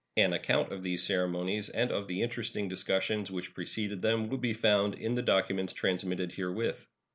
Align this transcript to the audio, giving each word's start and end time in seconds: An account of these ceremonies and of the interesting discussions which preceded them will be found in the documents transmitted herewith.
An 0.17 0.33
account 0.33 0.71
of 0.71 0.81
these 0.81 1.03
ceremonies 1.03 1.69
and 1.69 1.91
of 1.91 2.07
the 2.07 2.23
interesting 2.23 2.67
discussions 2.67 3.29
which 3.29 3.53
preceded 3.53 4.01
them 4.01 4.29
will 4.29 4.39
be 4.39 4.51
found 4.51 4.95
in 4.95 5.13
the 5.13 5.21
documents 5.21 5.73
transmitted 5.73 6.31
herewith. 6.31 6.87